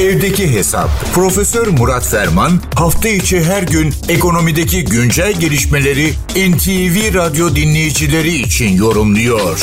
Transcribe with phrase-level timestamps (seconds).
[0.00, 0.88] Evdeki Hesap.
[1.14, 6.06] Profesör Murat Ferman hafta içi her gün ekonomideki güncel gelişmeleri
[6.50, 9.60] NTV Radyo dinleyicileri için yorumluyor.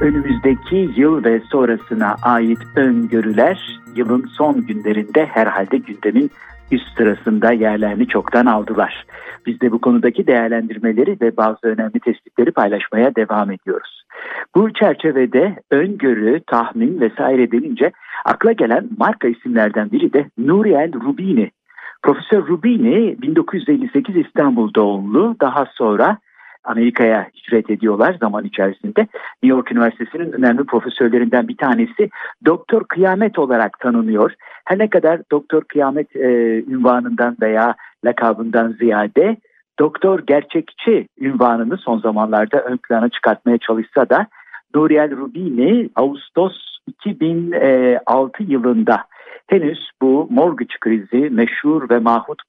[0.00, 6.30] Önümüzdeki yıl ve sonrasına ait öngörüler yılın son günlerinde herhalde gündemin
[6.70, 9.06] üst sırasında yerlerini çoktan aldılar.
[9.46, 14.02] Biz de bu konudaki değerlendirmeleri ve bazı önemli tespitleri paylaşmaya devam ediyoruz.
[14.54, 17.92] Bu çerçevede öngörü, tahmin vesaire denince
[18.24, 21.50] akla gelen marka isimlerden biri de Nuriel Rubini.
[22.02, 26.18] Profesör Rubini 1958 İstanbul doğumlu daha sonra
[26.64, 29.00] Amerika'ya hicret ediyorlar zaman içerisinde.
[29.42, 32.10] New York Üniversitesi'nin önemli profesörlerinden bir tanesi
[32.44, 34.32] Doktor Kıyamet olarak tanınıyor.
[34.64, 36.28] Her ne kadar Doktor Kıyamet e,
[36.68, 37.74] ünvanından veya
[38.04, 39.36] lakabından ziyade
[39.78, 44.26] Doktor Gerçekçi ünvanını son zamanlarda ön plana çıkartmaya çalışsa da
[44.74, 49.04] Nuriel Rubini Ağustos 2006 yılında
[49.46, 52.42] henüz bu mortgage krizi, meşhur ve mahut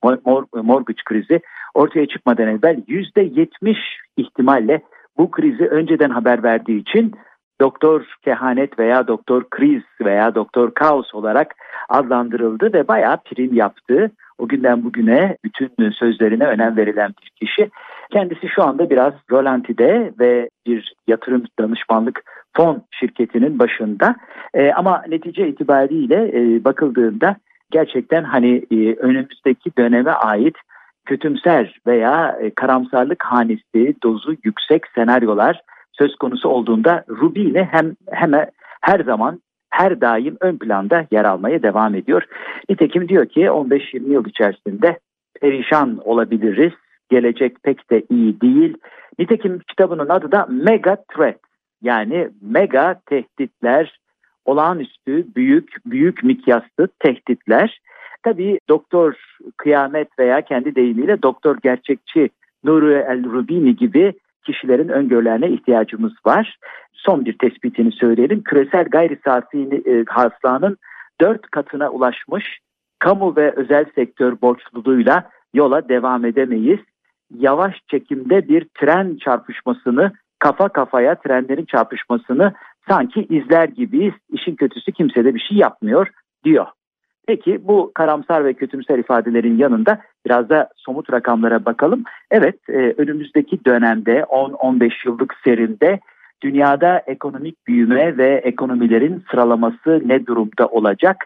[0.53, 1.41] mortgage krizi
[1.73, 3.75] ortaya çıkmadan evvel %70
[4.17, 4.81] ihtimalle
[5.17, 7.13] bu krizi önceden haber verdiği için
[7.61, 11.55] Doktor Kehanet veya Doktor Kriz veya Doktor Kaos olarak
[11.89, 14.11] adlandırıldı ve bayağı prim yaptı.
[14.43, 17.69] O günden bugüne bütün sözlerine önem verilen bir kişi.
[18.11, 24.15] Kendisi şu anda biraz rolantide ve bir yatırım danışmanlık fon şirketinin başında.
[24.53, 27.35] E, ama netice itibariyle e, bakıldığında
[27.71, 30.55] gerçekten hani e, önümüzdeki döneme ait
[31.05, 38.45] kötümser veya e, karamsarlık hanesi dozu yüksek senaryolar söz konusu olduğunda Rubini hem hemen
[38.81, 39.39] her zaman
[39.73, 42.23] her daim ön planda yer almaya devam ediyor.
[42.69, 44.99] Nitekim diyor ki 15-20 yıl içerisinde
[45.41, 46.73] perişan olabiliriz.
[47.09, 48.77] Gelecek pek de iyi değil.
[49.19, 51.39] Nitekim kitabının adı da Mega Threat.
[51.81, 53.99] Yani mega tehditler,
[54.45, 57.81] olağanüstü büyük büyük mikyaslı tehditler.
[58.23, 59.13] Tabii doktor
[59.57, 62.29] kıyamet veya kendi deyimiyle doktor gerçekçi
[62.63, 66.57] Nuri El Rubini gibi kişilerin öngörülerine ihtiyacımız var.
[66.93, 68.43] Son bir tespitini söyleyelim.
[68.43, 70.77] Küresel gayri safi e, hasılanın
[71.21, 72.59] dört katına ulaşmış
[72.99, 76.79] kamu ve özel sektör borçluluğuyla yola devam edemeyiz.
[77.39, 82.53] Yavaş çekimde bir tren çarpışmasını kafa kafaya trenlerin çarpışmasını
[82.89, 84.13] sanki izler gibiyiz.
[84.29, 86.07] İşin kötüsü kimse de bir şey yapmıyor
[86.43, 86.67] diyor.
[87.27, 92.03] Peki bu karamsar ve kötümser ifadelerin yanında biraz da somut rakamlara bakalım.
[92.31, 95.99] Evet e, önümüzdeki dönemde 10-15 yıllık serinde
[96.41, 101.25] dünyada ekonomik büyüme ve ekonomilerin sıralaması ne durumda olacak?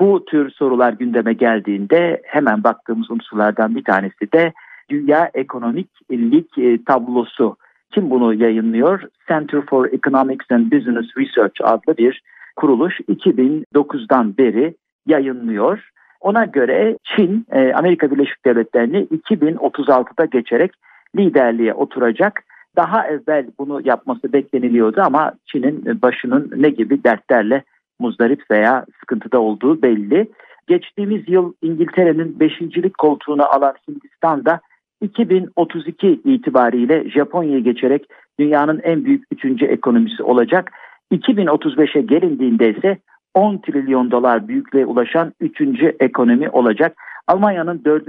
[0.00, 4.52] Bu tür sorular gündeme geldiğinde hemen baktığımız unsurlardan bir tanesi de
[4.90, 7.56] dünya ekonomik lig e, tablosu.
[7.90, 9.02] Kim bunu yayınlıyor?
[9.28, 12.22] Center for Economics and Business Research adlı bir
[12.56, 14.74] kuruluş 2009'dan beri
[15.06, 15.90] yayınlıyor.
[16.20, 20.72] Ona göre Çin e, Amerika Birleşik Devletleri'ni 2036'da geçerek
[21.16, 22.42] liderliğe oturacak.
[22.76, 27.64] Daha evvel bunu yapması bekleniliyordu ama Çin'in başının ne gibi dertlerle
[27.98, 30.30] muzdarip veya sıkıntıda olduğu belli.
[30.66, 34.60] Geçtiğimiz yıl İngiltere'nin beşincilik koltuğunu alan Hindistan da
[35.00, 38.06] 2032 itibariyle Japonya'yı geçerek
[38.40, 40.72] dünyanın en büyük üçüncü ekonomisi olacak.
[41.12, 42.98] 2035'e gelindiğinde ise
[43.34, 45.60] 10 trilyon dolar büyüklüğe ulaşan 3.
[46.00, 46.96] ekonomi olacak.
[47.26, 48.06] Almanya'nın 4.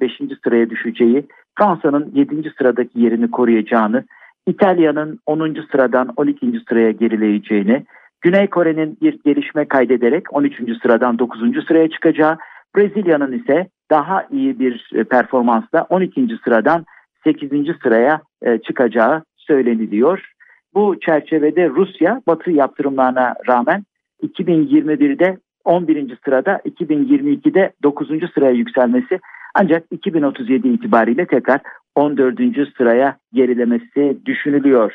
[0.00, 0.12] 5.
[0.44, 1.26] sıraya düşeceği,
[1.58, 2.52] Fransa'nın 7.
[2.58, 4.04] sıradaki yerini koruyacağını,
[4.46, 5.56] İtalya'nın 10.
[5.72, 6.60] sıradan 12.
[6.68, 7.84] sıraya gerileyeceğini,
[8.20, 10.56] Güney Kore'nin bir gelişme kaydederek 13.
[10.82, 11.64] sıradan 9.
[11.68, 12.36] sıraya çıkacağı,
[12.76, 16.28] Brezilya'nın ise daha iyi bir e, performansla 12.
[16.44, 16.84] sıradan
[17.24, 17.50] 8.
[17.82, 20.32] sıraya e, çıkacağı söyleniliyor.
[20.74, 23.84] Bu çerçevede Rusya Batı yaptırımlarına rağmen
[24.22, 26.18] 2021'de 11.
[26.24, 28.08] sırada 2022'de 9.
[28.34, 29.20] sıraya yükselmesi
[29.54, 31.60] ancak 2037 itibariyle tekrar
[31.94, 32.38] 14.
[32.76, 34.92] sıraya gerilemesi düşünülüyor.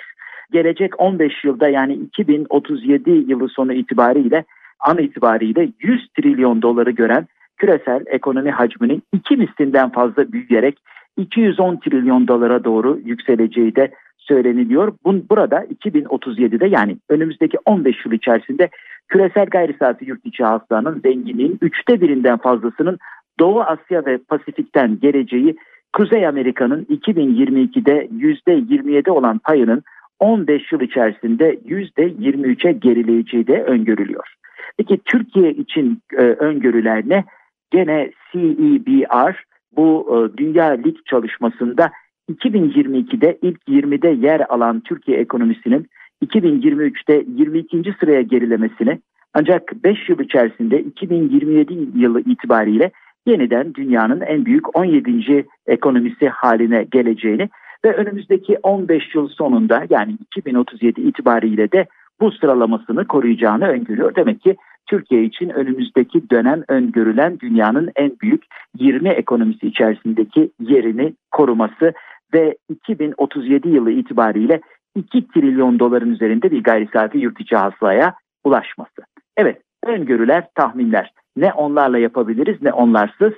[0.51, 4.46] Gelecek 15 yılda yani 2037 yılı sonu itibariyle
[4.79, 10.78] an itibariyle 100 trilyon doları gören küresel ekonomi hacminin iki mislinden fazla büyüyerek
[11.17, 14.93] 210 trilyon dolara doğru yükseleceği de söyleniliyor.
[15.05, 18.69] Bun, burada 2037'de yani önümüzdeki 15 yıl içerisinde
[19.07, 22.97] küresel gayri safi yurt içi hasılanın zenginliğin üçte birinden fazlasının
[23.39, 25.55] Doğu Asya ve Pasifik'ten geleceği
[25.93, 29.83] Kuzey Amerika'nın 2022'de %27 olan payının
[30.19, 34.35] 15 yıl içerisinde %23'e gerileyeceği de öngörülüyor.
[34.77, 37.23] Peki Türkiye için e, öngörüler ne?
[37.71, 39.43] Gene CEBR
[39.75, 41.91] bu e, Dünya Lig çalışmasında
[42.31, 45.87] 2022'de ilk 20'de yer alan Türkiye ekonomisinin
[46.26, 47.96] 2023'te 22.
[48.00, 49.00] sıraya gerilemesini
[49.34, 52.91] ancak 5 yıl içerisinde 2027 yılı itibariyle
[53.26, 55.46] yeniden dünyanın en büyük 17.
[55.68, 57.50] ekonomisi haline geleceğini
[57.85, 61.85] ve önümüzdeki 15 yıl sonunda yani 2037 itibariyle de
[62.20, 64.16] bu sıralamasını koruyacağını öngörüyor.
[64.16, 64.56] Demek ki
[64.88, 68.44] Türkiye için önümüzdeki dönem öngörülen dünyanın en büyük
[68.78, 71.94] 20 ekonomisi içerisindeki yerini koruması
[72.34, 74.62] ve 2037 yılı itibariyle
[74.96, 79.02] 2 trilyon doların üzerinde bir gayri safi yurt içi hasılaya ulaşması.
[79.38, 83.34] Evet öngörüler, tahminler ne onlarla yapabiliriz ne onlarsız.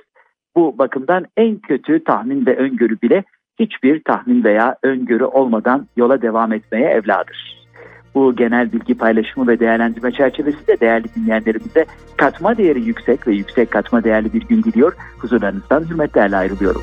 [0.56, 3.24] Bu bakımdan en kötü tahmin ve öngörü bile
[3.58, 7.64] hiçbir tahmin veya öngörü olmadan yola devam etmeye evladır.
[8.14, 11.86] Bu genel bilgi paylaşımı ve değerlendirme çerçevesinde değerli dinleyenlerimize
[12.16, 14.92] katma değeri yüksek ve yüksek katma değerli bir gün diliyor.
[15.18, 16.82] Huzurlarınızdan hürmetlerle ayrılıyorum.